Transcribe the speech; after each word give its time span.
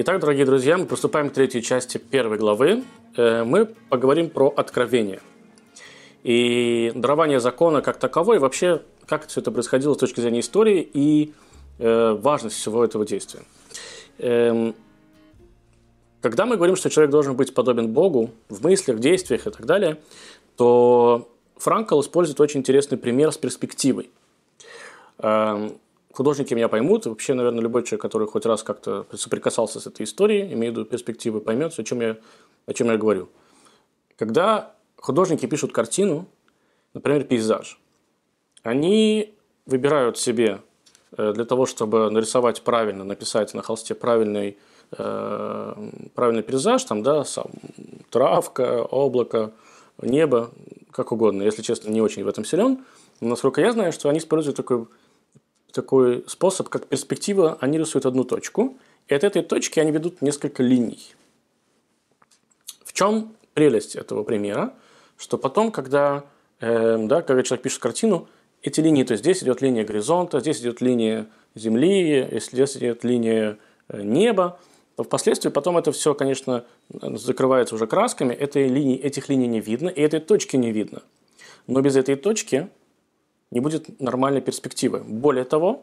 Итак, 0.00 0.20
дорогие 0.20 0.46
друзья, 0.46 0.78
мы 0.78 0.86
приступаем 0.86 1.28
к 1.28 1.32
третьей 1.32 1.60
части 1.60 1.98
первой 1.98 2.38
главы. 2.38 2.84
Э, 3.16 3.42
мы 3.42 3.66
поговорим 3.66 4.30
про 4.30 4.46
откровение. 4.46 5.20
И 6.22 6.92
дарование 6.94 7.40
закона 7.40 7.82
как 7.82 7.98
таковой, 7.98 8.38
вообще, 8.38 8.82
как 9.06 9.26
все 9.26 9.40
это 9.40 9.50
происходило 9.50 9.94
с 9.94 9.96
точки 9.96 10.20
зрения 10.20 10.38
истории 10.38 10.88
и 10.94 11.32
э, 11.80 12.12
важность 12.12 12.54
всего 12.54 12.84
этого 12.84 13.04
действия. 13.04 13.40
Эм, 14.18 14.76
когда 16.20 16.46
мы 16.46 16.54
говорим, 16.54 16.76
что 16.76 16.90
человек 16.90 17.10
должен 17.10 17.34
быть 17.34 17.52
подобен 17.52 17.88
Богу 17.88 18.30
в 18.48 18.62
мыслях, 18.62 19.00
действиях 19.00 19.48
и 19.48 19.50
так 19.50 19.66
далее, 19.66 19.98
то 20.56 21.28
Франкл 21.56 22.00
использует 22.02 22.40
очень 22.40 22.60
интересный 22.60 22.98
пример 22.98 23.32
с 23.32 23.36
перспективой. 23.36 24.10
Художники 26.12 26.54
меня 26.54 26.68
поймут, 26.68 27.06
вообще, 27.06 27.34
наверное, 27.34 27.60
любой 27.60 27.82
человек, 27.82 28.02
который 28.02 28.26
хоть 28.26 28.46
раз 28.46 28.62
как-то 28.62 29.06
соприкасался 29.12 29.78
с 29.78 29.86
этой 29.86 30.04
историей, 30.04 30.52
имея 30.52 30.70
в 30.70 30.74
виду 30.74 30.84
перспективы, 30.84 31.40
поймет, 31.40 31.78
о 31.78 31.84
чем 31.84 32.00
я, 32.00 32.16
о 32.66 32.72
чем 32.72 32.88
я 32.88 32.96
говорю. 32.96 33.28
Когда 34.16 34.74
художники 34.96 35.46
пишут 35.46 35.72
картину, 35.72 36.26
например, 36.94 37.24
пейзаж, 37.24 37.78
они 38.62 39.34
выбирают 39.66 40.18
себе 40.18 40.60
э, 41.16 41.32
для 41.34 41.44
того, 41.44 41.66
чтобы 41.66 42.10
нарисовать 42.10 42.62
правильно, 42.62 43.04
написать 43.04 43.54
на 43.54 43.62
холсте 43.62 43.94
правильный, 43.94 44.56
э, 44.96 45.90
правильный 46.14 46.42
пейзаж, 46.42 46.82
там, 46.84 47.02
да, 47.02 47.24
сам, 47.24 47.50
травка, 48.10 48.82
облако, 48.82 49.52
небо, 50.00 50.50
как 50.90 51.12
угодно. 51.12 51.42
Если 51.42 51.62
честно, 51.62 51.90
не 51.90 52.00
очень 52.00 52.24
в 52.24 52.28
этом 52.28 52.44
силен. 52.44 52.84
Но 53.20 53.28
насколько 53.28 53.60
я 53.60 53.72
знаю, 53.72 53.92
что 53.92 54.08
они 54.08 54.18
используют 54.18 54.56
такой 54.56 54.86
такой 55.72 56.24
способ, 56.26 56.68
как 56.68 56.86
перспектива, 56.86 57.58
они 57.60 57.78
рисуют 57.78 58.06
одну 58.06 58.24
точку, 58.24 58.76
и 59.08 59.14
от 59.14 59.24
этой 59.24 59.42
точки 59.42 59.80
они 59.80 59.90
ведут 59.90 60.22
несколько 60.22 60.62
линий. 60.62 61.14
В 62.84 62.92
чем 62.92 63.34
прелесть 63.54 63.96
этого 63.96 64.22
примера? 64.22 64.74
Что 65.16 65.38
потом, 65.38 65.70
когда, 65.72 66.24
э, 66.60 66.96
да, 66.98 67.22
когда 67.22 67.42
человек 67.42 67.62
пишет 67.62 67.80
картину, 67.80 68.28
эти 68.62 68.80
линии, 68.80 69.04
то 69.04 69.12
есть 69.12 69.24
здесь 69.24 69.42
идет 69.42 69.62
линия 69.62 69.84
горизонта, 69.84 70.40
здесь 70.40 70.60
идет 70.60 70.80
линия 70.80 71.28
Земли, 71.54 72.28
здесь 72.32 72.76
идет 72.76 73.04
линия 73.04 73.58
э, 73.88 74.02
неба, 74.02 74.58
то 74.96 75.04
впоследствии 75.04 75.48
потом 75.48 75.78
это 75.78 75.92
все, 75.92 76.12
конечно, 76.14 76.64
закрывается 76.90 77.76
уже 77.76 77.86
красками, 77.86 78.34
этой 78.34 78.66
линии, 78.66 78.98
этих 78.98 79.28
линий 79.28 79.46
не 79.46 79.60
видно, 79.60 79.88
и 79.88 80.00
этой 80.00 80.18
точки 80.18 80.56
не 80.56 80.72
видно. 80.72 81.02
Но 81.68 81.80
без 81.82 81.94
этой 81.94 82.16
точки 82.16 82.68
не 83.50 83.60
будет 83.60 84.00
нормальной 84.00 84.40
перспективы. 84.40 85.00
Более 85.00 85.44
того, 85.44 85.82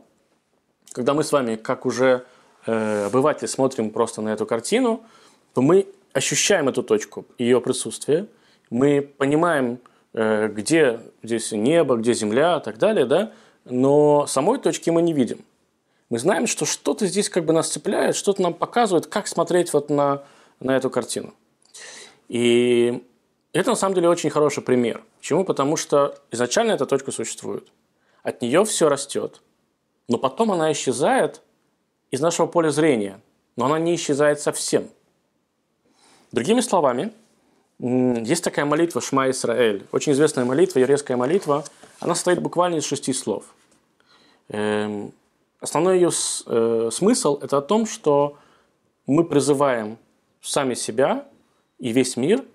когда 0.91 1.13
мы 1.13 1.23
с 1.23 1.31
вами, 1.31 1.55
как 1.55 1.85
уже 1.85 2.25
э, 2.65 3.05
обыватели, 3.05 3.47
смотрим 3.47 3.89
просто 3.89 4.21
на 4.21 4.29
эту 4.29 4.45
картину, 4.45 5.03
то 5.53 5.61
мы 5.61 5.87
ощущаем 6.13 6.69
эту 6.69 6.83
точку, 6.83 7.25
ее 7.37 7.59
присутствие, 7.59 8.27
мы 8.69 9.01
понимаем, 9.01 9.79
э, 10.13 10.47
где 10.47 10.99
здесь 11.23 11.51
небо, 11.51 11.95
где 11.97 12.13
земля 12.13 12.57
и 12.57 12.63
так 12.63 12.77
далее, 12.77 13.05
да, 13.05 13.33
но 13.65 14.25
самой 14.27 14.59
точки 14.59 14.89
мы 14.89 15.01
не 15.01 15.13
видим. 15.13 15.39
Мы 16.09 16.19
знаем, 16.19 16.45
что 16.45 16.65
что-то 16.65 17.07
здесь 17.07 17.29
как 17.29 17.45
бы 17.45 17.53
нас 17.53 17.69
цепляет, 17.69 18.15
что-то 18.15 18.41
нам 18.41 18.53
показывает, 18.53 19.07
как 19.07 19.27
смотреть 19.27 19.73
вот 19.73 19.89
на, 19.89 20.23
на 20.59 20.77
эту 20.77 20.89
картину. 20.89 21.33
И 22.29 23.03
это 23.59 23.69
на 23.69 23.75
самом 23.77 23.95
деле 23.95 24.09
очень 24.09 24.29
хороший 24.29 24.61
пример. 24.61 25.01
Почему? 25.17 25.45
Потому 25.45 25.77
что 25.77 26.19
изначально 26.29 26.73
эта 26.73 26.85
точка 26.85 27.11
существует. 27.11 27.71
От 28.21 28.41
нее 28.41 28.65
все 28.65 28.89
растет. 28.89 29.41
Но 30.09 30.17
потом 30.17 30.51
она 30.51 30.73
исчезает 30.73 31.41
из 32.11 32.19
нашего 32.19 32.47
поля 32.47 32.69
зрения. 32.69 33.21
Но 33.55 33.65
она 33.65 33.79
не 33.79 33.95
исчезает 33.95 34.41
совсем. 34.41 34.89
Другими 36.33 36.59
словами, 36.59 37.13
есть 37.79 38.43
такая 38.43 38.65
молитва 38.65 38.99
Шма 38.99 39.29
Исраэль. 39.29 39.87
Очень 39.93 40.11
известная 40.11 40.43
молитва, 40.43 40.79
еврейская 40.79 41.15
молитва. 41.15 41.63
Она 42.01 42.13
состоит 42.13 42.41
буквально 42.41 42.75
из 42.75 42.83
шести 42.85 43.13
слов. 43.13 43.45
Эм, 44.49 45.13
основной 45.61 45.95
ее 45.95 46.09
э, 46.45 46.89
смысл– 46.91 47.39
это 47.41 47.59
о 47.59 47.61
том, 47.61 47.85
что 47.85 48.37
мы 49.07 49.23
призываем 49.23 49.97
сами 50.41 50.73
себя 50.73 51.25
и 51.79 51.93
весь 51.93 52.17
мир– 52.17 52.43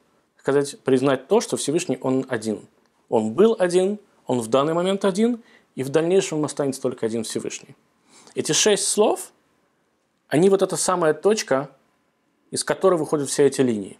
сказать, 0.50 0.81
признать 0.81 1.28
то, 1.28 1.41
что 1.41 1.56
Всевышний 1.56 1.99
Он 2.00 2.27
один. 2.28 2.61
Он 3.09 3.33
был 3.33 3.56
один, 3.59 3.99
Он 4.27 4.41
в 4.41 4.49
данный 4.49 4.75
момент 4.75 5.05
один, 5.05 5.43
и 5.75 5.83
в 5.83 5.88
дальнейшем 5.88 6.44
останется 6.44 6.81
только 6.81 7.06
один 7.06 7.25
Всевышний. 7.25 7.77
Эти 8.34 8.53
шесть 8.53 8.87
слов, 8.89 9.33
они 10.28 10.50
вот 10.50 10.62
эта 10.62 10.77
самая 10.77 11.15
точка, 11.15 11.71
из 12.50 12.65
которой 12.65 12.97
выходят 12.97 13.28
все 13.28 13.47
эти 13.47 13.60
линии. 13.60 13.99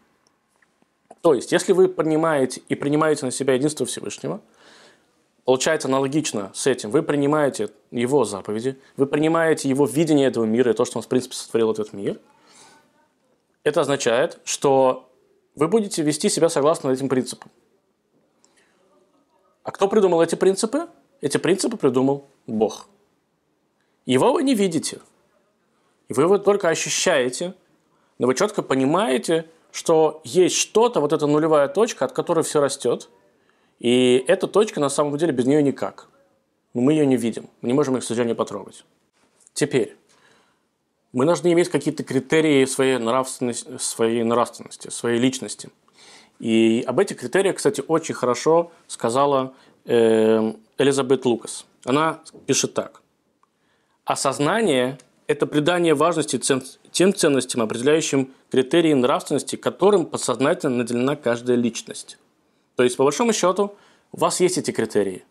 То 1.21 1.34
есть, 1.34 1.53
если 1.53 1.72
вы 1.72 1.89
принимаете 1.89 2.62
и 2.69 2.75
принимаете 2.75 3.27
на 3.27 3.33
себя 3.33 3.55
единство 3.55 3.87
Всевышнего, 3.87 4.41
получается 5.44 5.89
аналогично 5.89 6.50
с 6.55 6.66
этим. 6.66 6.91
Вы 6.91 7.03
принимаете 7.03 7.71
его 7.91 8.25
заповеди, 8.25 8.78
вы 8.97 9.06
принимаете 9.06 9.69
его 9.69 9.84
видение 9.84 10.28
этого 10.28 10.44
мира 10.44 10.71
и 10.71 10.75
то, 10.75 10.84
что 10.84 10.99
он, 10.99 11.03
в 11.03 11.09
принципе, 11.09 11.34
сотворил 11.34 11.72
этот 11.72 11.93
мир. 11.93 12.19
Это 13.62 13.83
означает, 13.83 14.39
что 14.44 15.09
вы 15.55 15.69
будете 15.69 16.03
вести 16.03 16.28
себя 16.28 16.49
согласно 16.49 16.91
этим 16.91 17.09
принципам. 17.09 17.50
А 19.62 19.72
кто 19.72 19.88
придумал 19.88 20.22
эти 20.22 20.34
принципы? 20.34 20.88
Эти 21.21 21.37
принципы 21.37 21.77
придумал 21.77 22.28
Бог. 22.47 22.88
Его 24.06 24.33
вы 24.33 24.43
не 24.43 24.55
видите. 24.55 25.00
И 26.09 26.12
вы 26.12 26.25
его 26.25 26.39
только 26.39 26.69
ощущаете, 26.69 27.55
но 28.19 28.27
вы 28.27 28.34
четко 28.34 28.62
понимаете, 28.62 29.49
что 29.71 30.21
есть 30.25 30.56
что-то, 30.56 31.00
вот 31.00 31.12
эта 31.12 31.27
нулевая 31.27 31.69
точка, 31.69 32.05
от 32.05 32.12
которой 32.12 32.43
все 32.43 32.60
растет. 32.60 33.09
И 33.78 34.25
эта 34.27 34.47
точка, 34.47 34.81
на 34.81 34.89
самом 34.89 35.16
деле, 35.16 35.33
без 35.33 35.47
нее 35.47 35.62
никак. 35.62 36.09
Но 36.75 36.81
мы 36.81 36.93
ее 36.93 37.06
не 37.06 37.16
видим. 37.16 37.49
Мы 37.60 37.69
не 37.69 37.75
можем 37.75 37.97
их, 37.97 38.03
к 38.03 38.06
сожалению, 38.06 38.37
потрогать. 38.37 38.84
Теперь, 39.53 39.97
мы 41.12 41.25
должны 41.25 41.53
иметь 41.53 41.69
какие-то 41.69 42.04
критерии 42.04 42.65
своей 42.65 42.98
нравственности, 42.98 43.78
своей 43.78 44.22
нравственности, 44.22 44.91
своей 44.91 45.19
личности. 45.19 45.71
И 46.38 46.84
об 46.87 46.98
этих 46.98 47.19
критериях, 47.19 47.56
кстати, 47.56 47.82
очень 47.87 48.15
хорошо 48.15 48.72
сказала 48.87 49.53
э, 49.84 50.53
Элизабет 50.78 51.25
Лукас. 51.25 51.66
Она 51.84 52.21
пишет 52.47 52.75
так. 52.75 53.03
Осознание– 54.04 54.98
это 55.26 55.47
придание 55.47 55.94
важности 55.94 56.38
тем 56.91 57.15
ценностям, 57.15 57.62
определяющим 57.62 58.32
критерии 58.50 58.94
нравственности, 58.94 59.56
которым 59.56 60.06
подсознательно 60.06 60.77
наделена 60.77 61.16
каждая 61.16 61.56
личность. 61.56 62.19
То 62.77 62.84
есть, 62.84 62.97
по 62.97 63.04
большому 63.04 63.32
счету, 63.32 63.75
у 64.12 64.19
вас 64.19 64.41
есть 64.41 64.59
эти 64.59 64.71
критерии. 64.71 65.25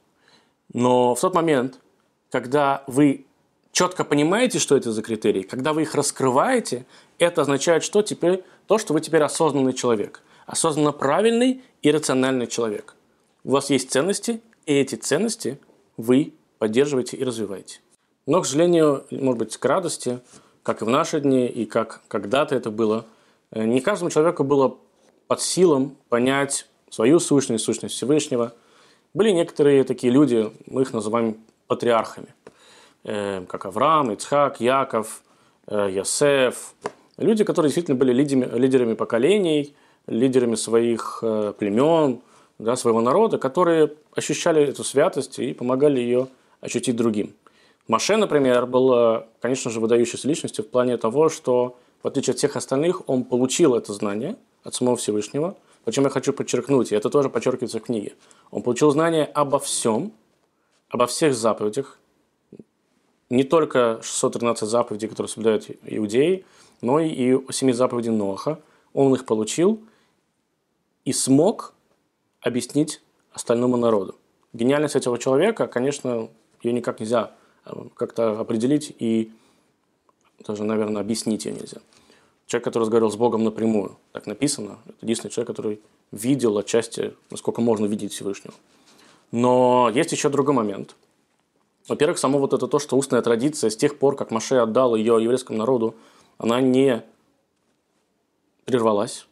Но 0.73 1.15
в 1.15 1.19
тот 1.19 1.33
момент, 1.33 1.79
когда 2.29 2.83
вы 2.85 3.25
четко 3.71 4.03
понимаете, 4.03 4.59
что 4.59 4.75
это 4.75 4.91
за 4.91 5.01
критерии, 5.01 5.43
когда 5.43 5.73
вы 5.73 5.83
их 5.83 5.95
раскрываете, 5.95 6.85
это 7.17 7.41
означает, 7.41 7.83
что 7.83 8.01
теперь 8.01 8.43
то, 8.67 8.77
что 8.77 8.93
вы 8.93 9.01
теперь 9.01 9.23
осознанный 9.23 9.73
человек, 9.73 10.21
осознанно 10.45 10.91
правильный 10.91 11.61
и 11.81 11.91
рациональный 11.91 12.47
человек. 12.47 12.95
У 13.43 13.51
вас 13.51 13.69
есть 13.69 13.91
ценности, 13.91 14.41
и 14.65 14.73
эти 14.73 14.95
ценности 14.95 15.59
вы 15.97 16.33
поддерживаете 16.57 17.17
и 17.17 17.23
развиваете. 17.23 17.79
Но, 18.25 18.41
к 18.41 18.45
сожалению, 18.45 19.05
может 19.09 19.39
быть, 19.39 19.57
к 19.57 19.65
радости, 19.65 20.19
как 20.61 20.81
и 20.81 20.85
в 20.85 20.89
наши 20.89 21.19
дни, 21.19 21.47
и 21.47 21.65
как 21.65 22.01
когда-то 22.07 22.55
это 22.55 22.69
было, 22.69 23.05
э, 23.51 23.63
не 23.63 23.81
каждому 23.81 24.11
человеку 24.11 24.43
было 24.43 24.77
под 25.27 25.41
силам 25.41 25.95
понять 26.09 26.67
свою 26.89 27.19
сущность, 27.19 27.63
сущность 27.63 27.95
Всевышнего. 27.95 28.53
Были 29.13 29.31
некоторые 29.31 29.83
такие 29.83 30.11
люди, 30.11 30.51
мы 30.67 30.83
их 30.83 30.93
называем 30.93 31.37
патриархами. 31.67 32.33
Э, 33.05 33.45
как 33.47 33.65
Авраам, 33.65 34.11
Ицхак, 34.11 34.59
Яков, 34.59 35.23
э, 35.67 35.89
Йосеф. 35.91 36.73
Люди, 37.17 37.43
которые 37.43 37.69
действительно 37.69 37.97
были 37.97 38.11
лидерами, 38.11 38.57
лидерами 38.57 38.93
поколений, 38.93 39.73
лидерами 40.07 40.55
своих 40.55 41.19
э, 41.21 41.53
племен, 41.57 42.21
да, 42.57 42.75
своего 42.75 42.99
народа, 42.99 43.37
которые 43.37 43.93
ощущали 44.13 44.63
эту 44.63 44.83
святость 44.83 45.39
и 45.39 45.53
помогали 45.53 45.99
ее 46.01 46.27
ощутить 46.59 46.97
другим. 46.97 47.33
Маше, 47.87 48.17
например, 48.17 48.65
был, 48.65 49.23
конечно 49.39 49.71
же, 49.71 49.79
выдающейся 49.79 50.27
личностью 50.27 50.65
в 50.65 50.67
плане 50.67 50.97
того, 50.97 51.29
что, 51.29 51.77
в 52.03 52.07
отличие 52.07 52.33
от 52.33 52.37
всех 52.37 52.55
остальных, 52.57 53.07
он 53.07 53.23
получил 53.23 53.75
это 53.75 53.93
знание 53.93 54.35
от 54.63 54.75
самого 54.75 54.97
Всевышнего. 54.97 55.55
Причем 55.85 56.03
я 56.03 56.09
хочу 56.09 56.33
подчеркнуть, 56.33 56.91
и 56.91 56.95
это 56.95 57.09
тоже 57.09 57.29
подчеркивается 57.29 57.79
в 57.79 57.83
книге. 57.83 58.13
Он 58.51 58.61
получил 58.61 58.91
знание 58.91 59.25
обо 59.25 59.57
всем, 59.57 60.11
обо 60.89 61.07
всех 61.07 61.33
заповедях, 61.33 61.98
не 63.29 63.43
только 63.43 63.99
613 64.01 64.67
заповедей, 64.67 65.07
которые 65.07 65.29
соблюдают 65.29 65.67
иудеи, 65.83 66.45
но 66.81 66.99
и 66.99 67.39
7 67.51 67.73
заповедей 67.73 68.11
Ноха. 68.11 68.59
Он 68.93 69.13
их 69.13 69.25
получил 69.25 69.81
и 71.05 71.13
смог 71.13 71.73
объяснить 72.41 73.01
остальному 73.31 73.77
народу. 73.77 74.15
Гениальность 74.53 74.95
этого 74.95 75.19
человека, 75.19 75.67
конечно, 75.67 76.29
ее 76.63 76.73
никак 76.73 76.99
нельзя 76.99 77.31
э, 77.65 77.71
как-то 77.95 78.39
определить 78.39 78.95
и 78.97 79.31
даже, 80.45 80.63
наверное, 80.63 81.01
объяснить 81.01 81.45
ее 81.45 81.53
нельзя. 81.53 81.77
человек, 82.47 82.65
который 82.65 82.83
разговаривал 82.83 83.11
с 83.11 83.15
Богом 83.15 83.43
напрямую. 83.43 83.97
Так 84.11 84.25
написано. 84.25 84.79
Это 84.85 84.97
единственный 85.01 85.31
человек, 85.31 85.47
который 85.47 85.81
видел 86.11 86.57
отчасти, 86.57 87.13
насколько 87.29 87.61
можно 87.61 87.85
видеть 87.85 88.13
Всевышнего. 88.13 88.53
Но 89.31 89.91
есть 89.93 90.11
еще 90.11 90.29
другой 90.29 90.55
момент. 90.55 90.95
Во-первых, 91.89 92.19
само 92.19 92.37
вот 92.39 92.53
это 92.53 92.67
то, 92.67 92.77
что 92.77 92.97
устная 92.97 93.21
традиция 93.21 93.71
с 93.71 93.75
тех 93.75 93.97
пор, 93.97 94.15
как 94.15 94.29
Маше 94.31 94.55
отдал 94.55 94.95
ее 94.95 95.17
еврейскому 95.21 95.57
народу, 95.57 95.95
она 96.37 96.61
не 96.61 97.03
прервалась. 98.65 99.25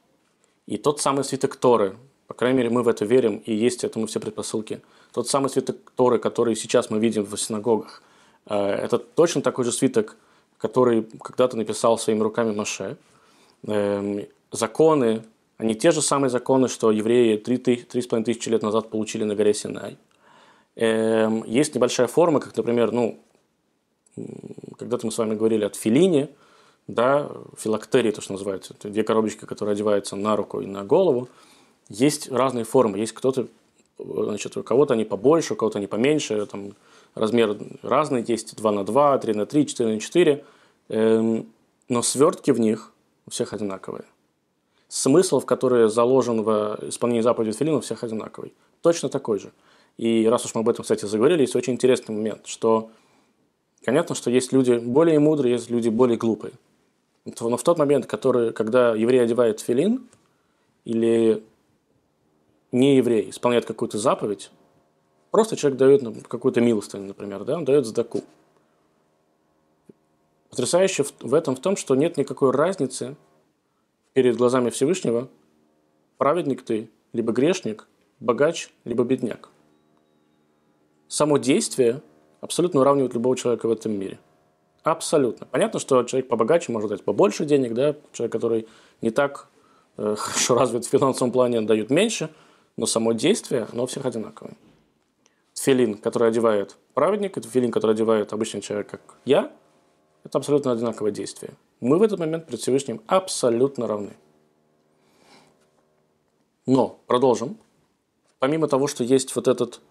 И 0.66 0.78
тот 0.78 1.00
самый 1.00 1.24
свиток 1.24 1.56
Торы, 1.56 1.96
по 2.26 2.34
крайней 2.34 2.58
мере, 2.58 2.70
мы 2.72 2.82
в 2.82 2.88
это 2.88 3.06
верим, 3.06 3.38
и 3.46 3.54
есть 3.54 3.84
этому 3.84 4.08
все 4.08 4.20
предпосылки, 4.20 4.82
тот 5.14 5.28
самый 5.30 5.50
свиток 5.50 5.78
Торы, 5.96 6.18
который 6.18 6.56
сейчас 6.56 6.90
мы 6.90 7.00
видим 7.00 7.24
в 7.24 7.38
синагогах, 7.38 8.02
э, 8.48 8.56
это 8.56 8.98
точно 8.98 9.42
такой 9.42 9.64
же 9.64 9.72
свиток, 9.72 10.18
который 10.58 11.04
когда-то 11.24 11.56
написал 11.56 11.98
своими 12.00 12.22
руками 12.22 12.52
Маше. 12.52 12.98
Эм, 13.68 14.26
законы, 14.52 15.24
они 15.58 15.76
те 15.76 15.92
же 15.92 16.02
самые 16.02 16.32
законы, 16.32 16.68
что 16.68 16.92
евреи 16.92 17.38
3,5 17.38 18.24
тысячи 18.24 18.50
лет 18.50 18.64
назад 18.64 18.90
получили 18.90 19.24
на 19.24 19.36
горе 19.36 19.54
Синай. 19.54 19.98
Эм, 20.78 21.44
есть 21.46 21.74
небольшая 21.74 22.06
форма, 22.06 22.40
как, 22.40 22.56
например, 22.56 22.92
ну, 22.92 23.20
когда-то 24.78 25.08
мы 25.08 25.12
с 25.12 25.18
вами 25.18 25.34
говорили 25.34 25.66
о 25.66 25.70
филине, 25.70 26.30
да, 26.88 27.32
филактерии, 27.58 28.12
то, 28.12 28.22
что 28.22 28.34
называется, 28.34 28.76
это 28.78 28.90
две 28.90 29.04
коробочки, 29.04 29.46
которые 29.46 29.74
одеваются 29.74 30.16
на 30.16 30.36
руку 30.36 30.62
и 30.62 30.68
на 30.68 30.84
голову. 30.84 31.30
Есть 31.90 32.32
разные 32.32 32.64
формы, 32.64 33.00
есть 33.00 33.14
кто-то, 33.14 33.48
значит, 33.98 34.56
у 34.56 34.62
кого-то 34.62 34.94
они 34.94 35.04
побольше, 35.04 35.54
у 35.54 35.58
кого-то 35.58 35.80
они 35.80 35.88
поменьше, 35.88 36.46
там, 36.46 36.74
размер 37.16 37.58
разный, 37.82 38.24
есть 38.28 38.56
2 38.56 38.72
на 38.72 38.86
2, 38.86 39.18
3 39.18 39.34
на 39.34 39.46
3, 39.48 39.66
4 39.66 39.94
на 39.96 40.00
4, 40.00 40.46
эм, 40.90 41.48
но 41.90 42.04
свертки 42.04 42.52
в 42.52 42.60
них 42.60 42.94
у 43.26 43.32
всех 43.32 43.52
одинаковые. 43.52 44.06
Смысл, 44.90 45.40
в 45.40 45.46
который 45.48 45.90
заложен 45.90 46.44
в 46.44 46.78
исполнении 46.84 47.22
заповеди 47.22 47.58
Филина, 47.58 47.78
у 47.78 47.82
всех 47.82 48.04
одинаковый. 48.04 48.54
Точно 48.84 49.10
такой 49.10 49.40
же. 49.40 49.52
И 49.98 50.28
раз 50.28 50.46
уж 50.46 50.54
мы 50.54 50.62
об 50.62 50.70
этом, 50.70 50.84
кстати, 50.84 51.06
заговорили, 51.06 51.42
есть 51.42 51.56
очень 51.56 51.74
интересный 51.74 52.16
момент, 52.16 52.46
что 52.46 52.92
понятно, 53.84 54.14
что 54.16 54.30
есть 54.30 54.54
люди 54.54 54.74
более 54.78 55.20
мудрые, 55.20 55.54
есть 55.54 55.70
люди 55.70 55.90
более 55.90 56.18
глупые. 56.18 56.54
Но 57.26 57.58
в 57.58 57.64
тот 57.64 57.78
момент, 57.78 58.06
который, 58.06 58.54
когда 58.54 58.96
еврей 58.96 59.22
одевает 59.22 59.60
филин, 59.60 60.08
или 60.86 61.44
не 62.72 62.98
еврей 62.98 63.30
исполняет 63.32 63.66
какую-то 63.66 63.98
заповедь, 63.98 64.52
просто 65.32 65.58
человек 65.58 65.80
дает 65.80 66.02
ну, 66.02 66.14
какую-то 66.28 66.62
милостыню, 66.62 67.08
например, 67.08 67.44
да, 67.44 67.58
он 67.58 67.66
дает 67.66 67.86
сдаку. 67.86 68.24
Потрясающе 70.50 71.06
в 71.20 71.34
этом 71.34 71.56
в 71.56 71.60
том, 71.60 71.76
что 71.76 71.96
нет 71.96 72.18
никакой 72.18 72.52
разницы 72.52 73.16
перед 74.14 74.38
глазами 74.38 74.70
Всевышнего, 74.70 75.28
праведник 76.18 76.64
ты, 76.64 76.90
либо 77.14 77.34
грешник, 77.34 77.88
богач, 78.20 78.70
либо 78.86 79.04
бедняк. 79.04 79.50
Само 81.08 81.38
действие 81.38 82.02
абсолютно 82.42 82.82
уравнивает 82.82 83.14
любого 83.14 83.36
человека 83.38 83.68
в 83.68 83.72
этом 83.72 83.94
мире. 83.94 84.20
Абсолютно. 84.84 85.46
Понятно, 85.48 85.80
что 85.80 86.04
человек 86.04 86.30
побогаче 86.30 86.72
может 86.72 86.90
дать 86.90 87.04
побольше 87.04 87.46
денег, 87.46 87.74
да, 87.74 87.96
человек, 88.14 88.32
который 88.32 88.68
не 89.02 89.10
так 89.10 89.48
э, 89.98 90.16
хорошо 90.18 90.56
развит 90.56 90.86
в 90.86 90.90
финансовом 90.90 91.32
плане, 91.32 91.62
дают 91.62 91.90
меньше, 91.90 92.30
но 92.78 92.86
само 92.86 93.14
действие, 93.14 93.68
оно 93.72 93.84
у 93.84 93.88
всех 93.88 94.06
одинаковое. 94.06 94.56
Филин, 95.56 95.96
который 95.96 96.30
одевает 96.30 96.78
праведник, 96.94 97.38
это 97.38 97.50
филин, 97.50 97.72
который 97.72 97.92
одевает 97.92 98.32
обычный 98.32 98.62
человек, 98.62 98.90
как 98.90 99.02
я, 99.26 99.52
это 100.24 100.38
абсолютно 100.38 100.72
одинаковое 100.72 101.12
действие. 101.12 101.54
Мы 101.80 101.98
в 101.98 102.04
этот 102.04 102.20
момент 102.20 102.46
перед 102.46 102.60
Всевышним 102.62 103.02
абсолютно 103.08 103.88
равны. 103.88 104.14
Но, 106.66 107.00
продолжим. 107.08 107.58
Помимо 108.40 108.68
того, 108.68 108.88
что 108.88 109.04
есть 109.04 109.36
вот 109.36 109.48
этот 109.48 109.82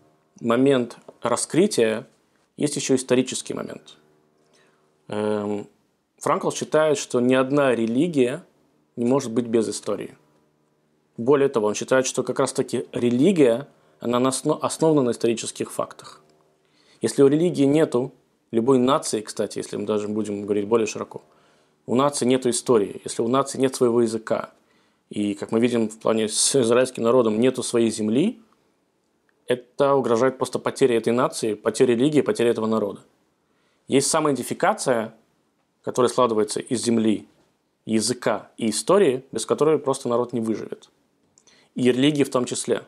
момент 0.40 0.96
раскрытия, 1.22 2.06
есть 2.56 2.76
еще 2.76 2.94
исторический 2.94 3.54
момент. 3.54 3.96
Эм, 5.08 5.66
Франкл 6.18 6.50
считает, 6.50 6.98
что 6.98 7.20
ни 7.20 7.34
одна 7.34 7.74
религия 7.74 8.44
не 8.96 9.04
может 9.04 9.32
быть 9.32 9.46
без 9.46 9.68
истории. 9.68 10.16
Более 11.16 11.48
того, 11.48 11.68
он 11.68 11.74
считает, 11.74 12.06
что 12.06 12.22
как 12.22 12.38
раз-таки 12.38 12.86
религия, 12.92 13.68
она 14.00 14.18
основана 14.28 15.02
на 15.02 15.10
исторических 15.10 15.72
фактах. 15.72 16.22
Если 17.00 17.22
у 17.22 17.28
религии 17.28 17.64
нету, 17.64 18.12
любой 18.50 18.78
нации, 18.78 19.20
кстати, 19.20 19.58
если 19.58 19.76
мы 19.76 19.86
даже 19.86 20.08
будем 20.08 20.42
говорить 20.42 20.66
более 20.66 20.86
широко, 20.86 21.22
у 21.86 21.94
нации 21.94 22.26
нет 22.26 22.46
истории, 22.46 23.00
если 23.04 23.22
у 23.22 23.28
нации 23.28 23.58
нет 23.58 23.74
своего 23.74 24.02
языка, 24.02 24.50
и, 25.08 25.34
как 25.34 25.52
мы 25.52 25.60
видим 25.60 25.88
в 25.88 25.98
плане 25.98 26.28
с 26.28 26.56
израильским 26.56 27.04
народом, 27.04 27.40
нету 27.40 27.62
своей 27.62 27.90
земли, 27.90 28.40
это 29.46 29.94
угрожает 29.94 30.38
просто 30.38 30.58
потере 30.58 30.96
этой 30.96 31.12
нации, 31.12 31.54
потере 31.54 31.94
религии, 31.94 32.20
потере 32.20 32.50
этого 32.50 32.66
народа. 32.66 33.00
Есть 33.88 34.08
самоидентификация, 34.08 35.14
которая 35.82 36.08
складывается 36.08 36.60
из 36.60 36.82
земли, 36.82 37.28
языка 37.84 38.50
и 38.56 38.70
истории, 38.70 39.24
без 39.30 39.46
которой 39.46 39.78
просто 39.78 40.08
народ 40.08 40.32
не 40.32 40.40
выживет. 40.40 40.90
И 41.76 41.92
религии 41.92 42.24
в 42.24 42.30
том 42.30 42.44
числе. 42.44 42.82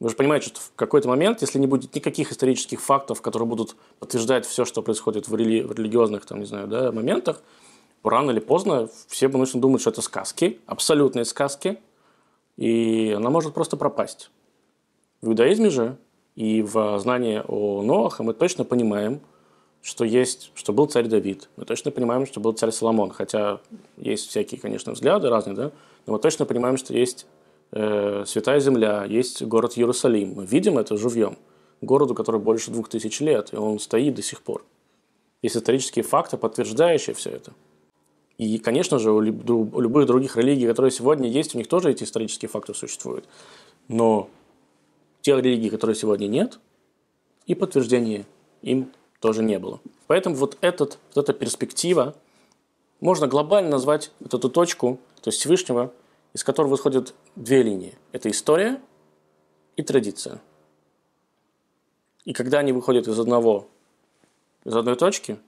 Вы 0.00 0.10
же 0.10 0.16
понимаете, 0.16 0.48
что 0.48 0.60
в 0.60 0.72
какой-то 0.76 1.08
момент, 1.08 1.40
если 1.40 1.58
не 1.58 1.66
будет 1.66 1.94
никаких 1.94 2.30
исторических 2.30 2.80
фактов, 2.80 3.22
которые 3.22 3.48
будут 3.48 3.74
подтверждать 3.98 4.46
все, 4.46 4.64
что 4.64 4.82
происходит 4.82 5.26
в, 5.28 5.34
рели- 5.34 5.66
в 5.66 5.72
религиозных 5.72 6.24
там, 6.26 6.40
не 6.40 6.46
знаю, 6.46 6.68
да, 6.68 6.92
моментах, 6.92 7.42
рано 8.04 8.30
или 8.30 8.38
поздно 8.38 8.88
все 9.08 9.28
начнут 9.28 9.62
думать, 9.62 9.80
что 9.80 9.90
это 9.90 10.02
сказки, 10.02 10.60
абсолютные 10.66 11.24
сказки, 11.24 11.80
и 12.56 13.14
она 13.16 13.30
может 13.30 13.54
просто 13.54 13.76
пропасть. 13.76 14.30
В 15.20 15.28
иудаизме 15.28 15.70
же 15.70 15.96
и 16.36 16.62
в 16.62 16.98
знании 17.00 17.42
о 17.46 17.82
Ноахе 17.82 18.22
мы 18.22 18.32
точно 18.34 18.64
понимаем, 18.64 19.20
что 19.82 20.04
есть, 20.04 20.52
что 20.54 20.72
был 20.72 20.86
царь 20.86 21.06
Давид. 21.06 21.48
Мы 21.56 21.64
точно 21.64 21.90
понимаем, 21.90 22.26
что 22.26 22.40
был 22.40 22.52
царь 22.52 22.70
Соломон, 22.70 23.10
хотя 23.10 23.60
есть 23.96 24.28
всякие, 24.28 24.60
конечно, 24.60 24.92
взгляды 24.92 25.28
разные, 25.28 25.56
да, 25.56 25.72
но 26.06 26.12
мы 26.14 26.18
точно 26.18 26.44
понимаем, 26.44 26.76
что 26.76 26.94
есть 26.94 27.26
э, 27.72 28.24
Святая 28.26 28.60
Земля, 28.60 29.04
есть 29.04 29.42
город 29.42 29.72
Иерусалим. 29.76 30.34
Мы 30.34 30.46
видим 30.46 30.78
это 30.78 30.96
живьем. 30.96 31.36
Городу, 31.80 32.14
который 32.14 32.40
больше 32.40 32.70
двух 32.70 32.88
тысяч 32.88 33.20
лет, 33.20 33.52
и 33.52 33.56
он 33.56 33.78
стоит 33.78 34.14
до 34.14 34.22
сих 34.22 34.42
пор. 34.42 34.64
Есть 35.42 35.56
исторические 35.56 36.04
факты, 36.04 36.36
подтверждающие 36.36 37.14
все 37.14 37.30
это. 37.30 37.52
И, 38.36 38.58
конечно 38.58 38.98
же, 38.98 39.10
у 39.10 39.20
любых 39.20 40.06
других 40.06 40.36
религий, 40.36 40.66
которые 40.66 40.92
сегодня 40.92 41.28
есть, 41.28 41.54
у 41.54 41.58
них 41.58 41.66
тоже 41.66 41.90
эти 41.90 42.04
исторические 42.04 42.48
факты 42.48 42.74
существуют. 42.74 43.28
Но 43.88 44.30
тех 45.20 45.42
религий, 45.42 45.70
которые 45.70 45.96
сегодня 45.96 46.26
нет, 46.26 46.58
и 47.46 47.54
подтверждения 47.54 48.26
им 48.62 48.92
тоже 49.20 49.42
не 49.42 49.58
было. 49.58 49.80
Поэтому 50.06 50.36
вот, 50.36 50.56
этот, 50.60 50.98
вот 51.14 51.24
эта 51.24 51.32
перспектива, 51.32 52.14
можно 53.00 53.26
глобально 53.26 53.70
назвать 53.70 54.10
вот 54.20 54.34
эту 54.34 54.48
точку, 54.48 54.98
то 55.20 55.28
есть 55.28 55.38
Всевышнего, 55.40 55.92
из 56.34 56.44
которой 56.44 56.68
выходят 56.68 57.14
две 57.36 57.62
линии. 57.62 57.94
Это 58.12 58.30
история 58.30 58.80
и 59.76 59.82
традиция. 59.82 60.40
И 62.24 62.32
когда 62.32 62.58
они 62.58 62.72
выходят 62.72 63.08
из 63.08 63.18
одного, 63.18 63.68
из 64.64 64.74
одной 64.76 64.96
точки, 64.96 65.38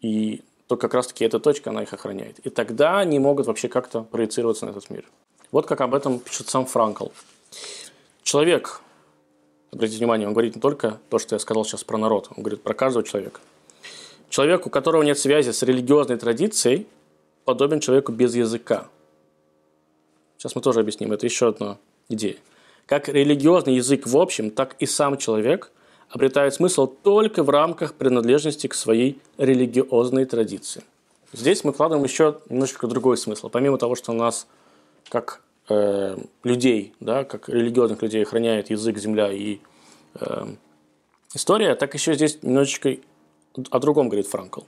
и 0.00 0.42
то 0.66 0.76
как 0.76 0.94
раз-таки 0.94 1.24
эта 1.24 1.40
точка, 1.40 1.70
она 1.70 1.82
их 1.82 1.92
охраняет. 1.92 2.38
И 2.40 2.50
тогда 2.50 2.98
они 2.98 3.18
могут 3.18 3.46
вообще 3.46 3.68
как-то 3.68 4.02
проецироваться 4.02 4.66
на 4.66 4.70
этот 4.70 4.88
мир. 4.90 5.04
Вот 5.50 5.66
как 5.66 5.80
об 5.80 5.94
этом 5.94 6.18
пишет 6.18 6.48
сам 6.48 6.66
Франкл. 6.66 7.08
Человек, 8.22 8.80
обратите 9.72 9.98
внимание, 9.98 10.26
он 10.26 10.34
говорит 10.34 10.54
не 10.54 10.60
только 10.60 11.00
то, 11.10 11.18
что 11.18 11.34
я 11.34 11.38
сказал 11.38 11.64
сейчас 11.64 11.84
про 11.84 11.98
народ, 11.98 12.28
он 12.36 12.42
говорит 12.42 12.62
про 12.62 12.74
каждого 12.74 13.04
человека. 13.04 13.40
Человек, 14.28 14.66
у 14.66 14.70
которого 14.70 15.02
нет 15.02 15.18
связи 15.18 15.50
с 15.50 15.62
религиозной 15.62 16.16
традицией, 16.16 16.86
подобен 17.44 17.80
человеку 17.80 18.12
без 18.12 18.34
языка. 18.34 18.88
Сейчас 20.38 20.54
мы 20.54 20.62
тоже 20.62 20.80
объясним, 20.80 21.12
это 21.12 21.26
еще 21.26 21.48
одна 21.48 21.78
идея. 22.08 22.36
Как 22.86 23.08
религиозный 23.08 23.76
язык 23.76 24.06
в 24.06 24.16
общем, 24.16 24.50
так 24.50 24.76
и 24.78 24.86
сам 24.86 25.16
человек 25.16 25.70
обретает 26.08 26.54
смысл 26.54 26.86
только 26.86 27.42
в 27.42 27.50
рамках 27.50 27.94
принадлежности 27.94 28.66
к 28.66 28.74
своей 28.74 29.20
религиозной 29.38 30.24
традиции. 30.26 30.82
Здесь 31.32 31.64
мы 31.64 31.72
вкладываем 31.72 32.04
еще 32.04 32.38
немножечко 32.50 32.86
другой 32.86 33.16
смысл. 33.16 33.48
Помимо 33.48 33.78
того, 33.78 33.94
что 33.94 34.12
нас 34.12 34.46
как 35.08 35.40
э, 35.68 36.16
людей, 36.44 36.94
да, 37.00 37.24
как 37.24 37.48
религиозных 37.48 38.02
людей 38.02 38.22
охраняет 38.22 38.70
язык, 38.70 38.98
земля 38.98 39.32
и 39.32 39.58
э, 40.14 40.46
история, 41.34 41.74
так 41.74 41.94
еще 41.94 42.14
здесь 42.14 42.42
немножечко 42.42 42.96
о 43.70 43.78
другом 43.78 44.08
говорит 44.08 44.26
Франкл. 44.26 44.60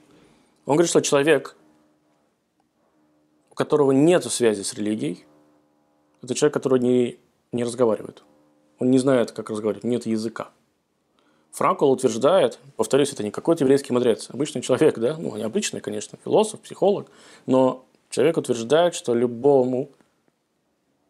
Он 0.67 0.77
говорит, 0.77 0.91
что 0.91 1.01
человек, 1.01 1.57
у 3.51 3.55
которого 3.55 3.93
нет 3.93 4.25
связи 4.25 4.63
с 4.63 4.75
религией, 4.75 5.25
это 6.23 6.35
человек, 6.35 6.55
который 6.55 6.81
не, 6.81 7.19
не 7.53 7.65
разговаривает. 7.65 8.23
Он 8.79 8.91
не 8.91 8.99
знает, 8.99 9.33
как 9.33 9.51
разговаривать, 9.51 9.85
нет 9.85 10.07
языка. 10.07 10.51
Франкл 11.53 11.89
утверждает, 11.89 12.59
повторюсь, 12.77 13.13
это 13.13 13.23
не 13.23 13.31
какой-то 13.31 13.63
еврейский 13.63 13.93
мудрец, 13.93 14.29
обычный 14.31 14.61
человек, 14.61 14.99
да, 14.99 15.17
ну, 15.17 15.37
не 15.37 15.45
обычный, 15.45 15.81
конечно, 15.81 16.19
философ, 16.25 16.61
психолог, 16.61 17.07
но 17.47 17.85
человек 18.11 18.37
утверждает, 18.39 18.95
что 18.95 19.15
любому 19.15 19.91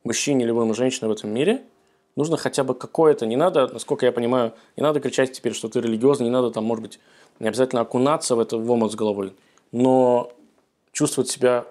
мужчине, 0.05 0.45
любому 0.45 0.75
женщине 0.75 1.09
в 1.09 1.13
этом 1.13 1.31
мире 1.31 1.63
нужно 2.17 2.37
хотя 2.37 2.65
бы 2.65 2.75
какое-то, 2.75 3.27
не 3.27 3.37
надо, 3.37 3.69
насколько 3.69 4.07
я 4.07 4.13
понимаю, 4.13 4.55
не 4.77 4.83
надо 4.83 5.01
кричать 5.01 5.33
теперь, 5.33 5.55
что 5.55 5.69
ты 5.69 5.81
религиозный, 5.81 6.25
не 6.25 6.31
надо 6.31 6.51
там, 6.51 6.65
может 6.65 6.83
быть, 6.83 7.01
не 7.41 7.49
обязательно 7.49 7.81
окунаться 7.81 8.37
в 8.37 8.41
это 8.41 8.57
в 8.57 8.71
омут 8.71 8.93
с 8.93 8.95
головой, 8.95 9.35
но 9.73 10.33
чувствовать 10.93 11.29
себя 11.29 11.67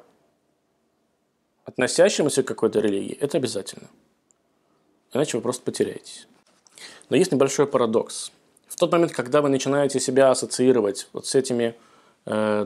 относящимся 1.66 2.44
к 2.44 2.48
какой-то 2.48 2.80
религии, 2.80 3.18
это 3.20 3.38
обязательно. 3.38 3.88
Иначе 5.14 5.38
вы 5.38 5.44
просто 5.44 5.64
потеряетесь. 5.64 6.28
Но 7.10 7.16
есть 7.16 7.32
небольшой 7.32 7.68
парадокс– 7.68 8.32
в 8.74 8.76
тот 8.76 8.92
момент, 8.92 9.12
когда 9.12 9.42
вы 9.42 9.50
начинаете 9.50 10.00
себя 10.00 10.32
ассоциировать 10.32 11.08
вот 11.14 11.28
с 11.28 11.36
этими 11.36 11.76
э, 12.26 12.66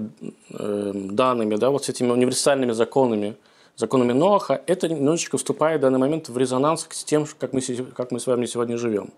э, 0.52 0.92
данными, 0.94 1.58
да, 1.58 1.70
вот 1.70 1.84
с 1.84 1.90
этими 1.90 2.12
универсальными 2.12 2.72
законами, 2.72 3.36
законами 3.78 4.12
Ноаха, 4.12 4.62
это 4.66 4.90
немножечко 4.90 5.38
вступает 5.38 5.80
в 5.80 5.82
данный 5.84 6.00
момент 6.00 6.28
в 6.28 6.38
резонанс 6.38 6.88
с 6.90 7.04
тем, 7.04 7.26
как 7.40 7.54
мы, 7.54 7.62
как 7.96 8.12
мы 8.12 8.20
с 8.20 8.28
вами 8.28 8.46
сегодня 8.46 8.78
живем. 8.78 9.14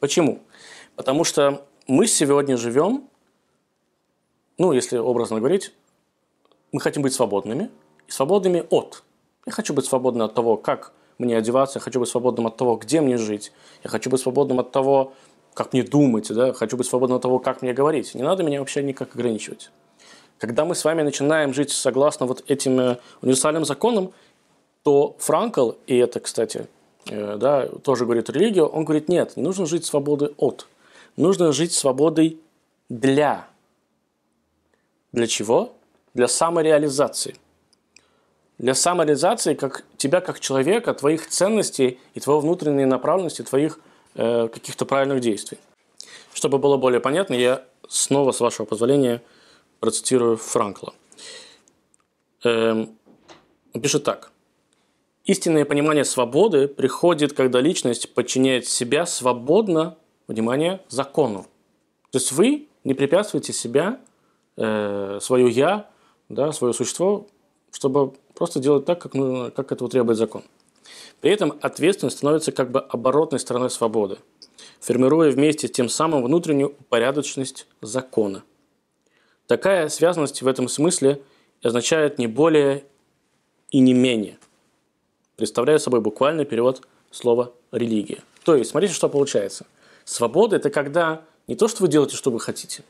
Почему? 0.00 0.38
Потому 0.96 1.24
что 1.24 1.66
мы 1.86 2.06
сегодня 2.06 2.56
живем, 2.56 3.08
ну, 4.56 4.72
если 4.72 4.96
образно 4.96 5.38
говорить, 5.38 5.74
мы 6.72 6.80
хотим 6.80 7.02
быть 7.02 7.12
свободными, 7.12 7.70
и 8.06 8.12
свободными 8.12 8.64
от. 8.70 9.02
Я 9.46 9.52
хочу 9.52 9.74
быть 9.74 9.84
свободным 9.84 10.26
от 10.26 10.34
того, 10.34 10.56
как 10.56 10.92
мне 11.18 11.36
одеваться, 11.36 11.78
я 11.78 11.82
хочу 11.82 12.00
быть 12.00 12.08
свободным 12.08 12.46
от 12.46 12.56
того, 12.56 12.76
где 12.76 13.00
мне 13.00 13.18
жить, 13.18 13.52
я 13.82 13.90
хочу 13.90 14.10
быть 14.10 14.20
свободным 14.20 14.60
от 14.60 14.70
того, 14.70 15.12
как 15.54 15.72
мне 15.72 15.82
думать, 15.82 16.28
да, 16.32 16.52
хочу 16.52 16.76
быть 16.76 16.86
свободным 16.86 17.16
от 17.16 17.22
того, 17.22 17.38
как 17.40 17.62
мне 17.62 17.72
говорить. 17.72 18.14
Не 18.14 18.22
надо 18.22 18.42
меня 18.42 18.60
вообще 18.60 18.82
никак 18.82 19.14
ограничивать. 19.14 19.70
Когда 20.46 20.64
мы 20.64 20.74
с 20.74 20.84
вами 20.84 21.02
начинаем 21.02 21.54
жить 21.54 21.70
согласно 21.70 22.26
вот 22.26 22.44
этим 22.48 22.78
э, 22.80 22.96
универсальным 23.22 23.64
законам, 23.64 24.12
то 24.82 25.16
Франкл, 25.18 25.72
и 25.86 25.96
это, 25.96 26.20
кстати, 26.20 26.66
э, 27.06 27.36
да, 27.38 27.66
тоже 27.82 28.04
говорит 28.04 28.28
религию, 28.30 28.66
он 28.66 28.84
говорит, 28.84 29.08
нет, 29.08 29.36
не 29.36 29.42
нужно 29.42 29.66
жить 29.66 29.84
свободой 29.84 30.34
от, 30.36 30.66
нужно 31.16 31.52
жить 31.52 31.72
свободой 31.72 32.38
для. 32.88 33.46
Для 35.12 35.26
чего? 35.26 35.72
Для 36.12 36.28
самореализации. 36.28 37.36
Для 38.58 38.74
самореализации 38.74 39.54
как 39.54 39.84
тебя 39.96 40.20
как 40.20 40.40
человека, 40.40 40.92
твоих 40.94 41.26
ценностей 41.28 41.98
и 42.14 42.20
твоей 42.20 42.40
внутренней 42.40 42.84
направленности, 42.84 43.42
твоих 43.42 43.78
Э, 44.16 44.46
каких-то 44.46 44.84
правильных 44.84 45.20
действий. 45.20 45.58
Чтобы 46.32 46.58
было 46.58 46.76
более 46.76 47.00
понятно, 47.00 47.34
я 47.34 47.64
снова, 47.88 48.30
с 48.30 48.38
вашего 48.38 48.64
позволения, 48.64 49.20
процитирую 49.84 50.38
Франкла. 50.38 50.94
Эм, 52.42 52.96
пишет 53.82 54.04
так. 54.04 54.32
Истинное 55.26 55.66
понимание 55.66 56.06
свободы 56.06 56.68
приходит, 56.68 57.34
когда 57.34 57.60
личность 57.60 58.14
подчиняет 58.14 58.66
себя 58.66 59.04
свободно, 59.04 59.98
внимание, 60.26 60.80
закону. 60.88 61.44
То 62.12 62.16
есть 62.16 62.32
вы 62.32 62.66
не 62.82 62.94
препятствуете 62.94 63.52
себя, 63.52 64.00
э, 64.56 65.18
свое 65.20 65.50
«я», 65.50 65.90
да, 66.30 66.50
свое 66.52 66.72
существо, 66.72 67.26
чтобы 67.70 68.14
просто 68.34 68.60
делать 68.60 68.86
так, 68.86 69.02
как, 69.02 69.12
ну, 69.12 69.50
как 69.50 69.70
этого 69.70 69.90
требует 69.90 70.16
закон. 70.16 70.44
При 71.20 71.30
этом 71.30 71.58
ответственность 71.60 72.16
становится 72.16 72.52
как 72.52 72.70
бы 72.70 72.80
оборотной 72.80 73.38
стороной 73.38 73.68
свободы, 73.68 74.16
формируя 74.80 75.30
вместе 75.30 75.68
тем 75.68 75.90
самым 75.90 76.24
внутреннюю 76.24 76.70
упорядоченность 76.70 77.66
закона. 77.82 78.44
Такая 79.46 79.88
связанность 79.88 80.42
в 80.42 80.46
этом 80.46 80.68
смысле 80.68 81.20
означает 81.62 82.18
не 82.18 82.26
более 82.26 82.84
и 83.70 83.80
не 83.80 83.92
менее, 83.92 84.38
представляя 85.36 85.78
собой 85.78 86.00
буквальный 86.00 86.44
перевод 86.44 86.82
слова 87.10 87.52
«религия». 87.72 88.22
То 88.44 88.54
есть, 88.54 88.70
смотрите, 88.70 88.94
что 88.94 89.08
получается. 89.08 89.66
Свобода– 90.04 90.56
это 90.56 90.70
когда 90.70 91.22
не 91.46 91.56
то, 91.56 91.68
что 91.68 91.82
вы 91.82 91.88
делаете, 91.88 92.16
что 92.16 92.30
вы 92.30 92.40
хотите, 92.40 92.84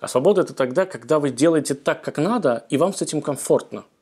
а 0.00 0.08
свобода– 0.08 0.40
это 0.42 0.54
тогда, 0.54 0.86
когда 0.86 1.18
вы 1.18 1.30
делаете 1.30 1.74
так, 1.74 2.02
как 2.02 2.18
надо, 2.18 2.64
и 2.70 2.76
вам 2.76 2.94
с 2.94 3.02
этим 3.02 3.20
комфортно– 3.20 3.84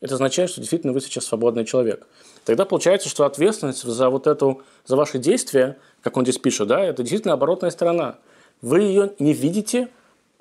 это 0.00 0.14
означает, 0.14 0.50
что 0.50 0.60
действительно 0.60 0.92
вы 0.92 1.00
сейчас 1.00 1.26
свободный 1.26 1.64
человек. 1.64 2.06
Тогда 2.44 2.64
получается, 2.64 3.08
что 3.08 3.26
ответственность 3.26 3.82
за 3.82 4.08
вот 4.08 4.26
эту, 4.26 4.62
за 4.86 4.96
ваши 4.96 5.18
действия, 5.18 5.78
как 6.02 6.16
он 6.16 6.24
здесь 6.24 6.38
пишет, 6.38 6.68
да, 6.68 6.82
это 6.82 7.02
действительно 7.02 7.34
оборотная 7.34 7.70
сторона. 7.70 8.18
Вы 8.62 8.80
ее 8.80 9.12
не 9.18 9.34
видите, 9.34 9.88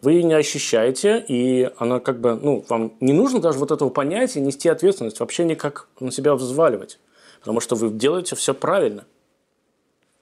вы 0.02 0.14
ее 0.14 0.24
не 0.24 0.34
ощущаете, 0.34 1.24
и 1.28 1.70
она 1.78 2.00
как 2.00 2.20
бы, 2.20 2.36
ну, 2.36 2.66
вам 2.70 2.94
не 3.00 3.14
нужно 3.14 3.40
даже 3.40 3.60
вот 3.60 3.72
этого 3.72 3.90
понятия 3.90 4.40
нести 4.42 4.70
ответственность, 4.70 5.20
вообще 5.20 5.44
никак 5.46 5.88
на 6.00 6.12
себя 6.12 6.36
взваливать, 6.36 7.00
потому 7.40 7.60
что 7.60 7.76
вы 7.76 7.90
делаете 7.90 8.36
все 8.36 8.54
правильно. 8.54 9.06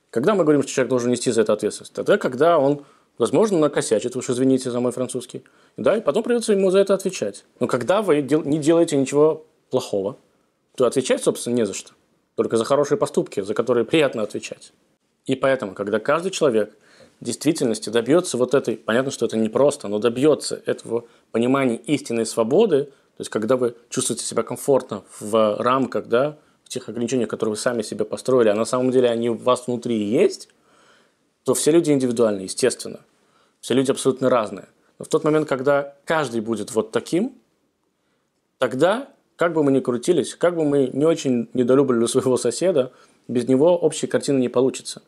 Когда 0.09 0.35
мы 0.35 0.43
говорим, 0.43 0.63
что 0.63 0.71
человек 0.71 0.89
должен 0.89 1.11
нести 1.11 1.31
за 1.31 1.41
это 1.41 1.53
ответственность? 1.53 1.93
Тогда, 1.93 2.17
когда 2.17 2.57
он 2.57 2.83
Возможно, 3.17 3.57
накосячит, 3.57 4.15
уж 4.15 4.29
извините 4.29 4.69
за 4.69 4.79
мой 4.79 4.91
французский. 4.91 5.43
Да, 5.75 5.97
и 5.97 6.01
потом 6.01 6.23
придется 6.23 6.53
ему 6.53 6.69
за 6.69 6.79
это 6.79 6.93
отвечать. 6.93 7.45
Но 7.59 7.67
когда 7.67 8.01
вы 8.01 8.21
не 8.21 8.59
делаете 8.59 8.95
ничего 8.95 9.45
плохого, 9.71 10.17
то 10.75 10.85
отвечать, 10.85 11.23
собственно, 11.23 11.55
не 11.55 11.65
за 11.65 11.73
что. 11.73 11.93
Только 12.35 12.57
за 12.57 12.65
хорошие 12.65 12.97
поступки, 12.97 13.41
за 13.41 13.55
которые 13.55 13.85
приятно 13.85 14.21
отвечать. 14.21 14.71
И 15.25 15.35
поэтому, 15.35 15.73
когда 15.73 15.99
каждый 15.99 16.29
человек 16.29 16.77
действительности 17.21 17.89
добьется 17.89 18.37
вот 18.37 18.53
этой, 18.53 18.77
понятно, 18.77 19.11
что 19.11 19.25
это 19.25 19.37
непросто, 19.37 19.87
но 19.87 19.99
добьется 19.99 20.61
этого 20.65 21.05
понимания 21.31 21.77
истинной 21.77 22.25
свободы, 22.25 22.85
то 22.85 23.21
есть 23.21 23.31
когда 23.31 23.57
вы 23.57 23.75
чувствуете 23.89 24.23
себя 24.23 24.43
комфортно 24.43 25.03
в 25.19 25.57
рамках, 25.59 26.07
да, 26.07 26.37
в 26.63 26.69
тех 26.69 26.87
ограничениях, 26.89 27.29
которые 27.29 27.51
вы 27.51 27.57
сами 27.57 27.81
себе 27.81 28.05
построили, 28.05 28.49
а 28.49 28.55
на 28.55 28.65
самом 28.65 28.91
деле 28.91 29.09
они 29.09 29.29
у 29.29 29.35
вас 29.35 29.67
внутри 29.67 30.03
есть, 30.03 30.49
то 31.43 31.53
все 31.53 31.71
люди 31.71 31.91
индивидуальны, 31.91 32.41
естественно. 32.41 32.99
Все 33.61 33.73
люди 33.73 33.89
абсолютно 33.89 34.29
разные. 34.29 34.67
Но 34.99 35.05
в 35.05 35.07
тот 35.07 35.23
момент, 35.23 35.47
когда 35.47 35.95
каждый 36.05 36.41
будет 36.41 36.75
вот 36.75 36.91
таким, 36.91 37.35
тогда, 38.57 39.07
как 39.37 39.53
бы 39.53 39.63
мы 39.63 39.71
ни 39.71 39.79
крутились, 39.79 40.35
как 40.35 40.55
бы 40.55 40.65
мы 40.65 40.89
не 40.91 41.05
очень 41.05 41.49
недолюбливали 41.53 42.05
своего 42.05 42.37
соседа, 42.37 42.91
без 43.27 43.47
него 43.47 43.77
общей 43.77 44.07
картины 44.07 44.39
не 44.39 44.49
получится. 44.49 45.01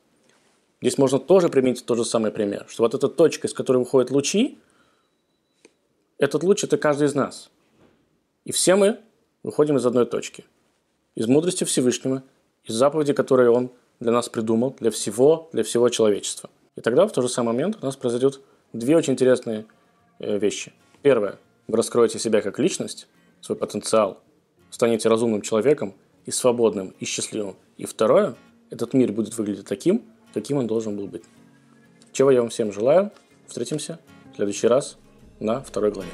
Здесь 0.81 0.97
можно 0.97 1.19
тоже 1.19 1.49
применить 1.49 1.85
тот 1.85 1.97
же 1.97 2.05
самый 2.05 2.31
пример, 2.31 2.65
что 2.69 2.83
вот 2.83 2.93
эта 2.93 3.09
точка, 3.09 3.47
из 3.47 3.53
которой 3.53 3.77
выходят 3.77 4.11
лучи, 4.11 4.57
этот 6.17 6.43
луч– 6.43 6.63
это 6.65 6.77
каждый 6.77 7.07
из 7.07 7.15
нас. 7.15 7.49
И 8.45 8.51
все 8.51 8.75
мы 8.75 8.99
выходим 9.43 9.77
из 9.77 9.85
одной 9.85 10.05
точки. 10.05 10.45
Из 11.15 11.27
мудрости 11.27 11.63
Всевышнего, 11.63 12.23
из 12.63 12.75
заповеди, 12.75 13.13
которые 13.13 13.51
Он 13.51 13.71
для 13.99 14.11
нас 14.11 14.29
придумал, 14.29 14.75
для 14.79 14.91
всего, 14.91 15.49
для 15.51 15.63
всего 15.63 15.89
человечества. 15.89 16.49
И 16.75 16.81
тогда 16.81 17.05
в 17.05 17.11
тот 17.11 17.23
же 17.23 17.29
самый 17.29 17.47
момент 17.47 17.77
у 17.81 17.85
нас 17.85 17.95
произойдет 17.97 18.41
две 18.71 18.95
очень 18.95 19.13
интересные 19.13 19.65
э, 20.19 20.37
вещи. 20.37 20.71
Первое. 21.01 21.39
Вы 21.67 21.77
раскроете 21.77 22.19
себя 22.19 22.41
как 22.41 22.57
личность, 22.57 23.07
свой 23.41 23.57
потенциал, 23.57 24.21
станете 24.69 25.09
разумным 25.09 25.41
человеком 25.41 25.93
и 26.25 26.31
свободным, 26.31 26.95
и 26.99 27.05
счастливым. 27.05 27.55
И 27.77 27.85
второе. 27.85 28.35
Этот 28.69 28.93
мир 28.93 29.11
будет 29.11 29.37
выглядеть 29.37 29.67
таким, 29.67 30.03
каким 30.33 30.57
он 30.57 30.67
должен 30.67 30.95
был 30.95 31.07
быть. 31.07 31.23
Чего 32.11 32.31
я 32.31 32.41
вам 32.41 32.49
всем 32.49 32.71
желаю. 32.71 33.11
Встретимся 33.47 33.99
в 34.33 34.35
следующий 34.35 34.67
раз 34.67 34.97
на 35.39 35.61
второй 35.61 35.91
главе. 35.91 36.11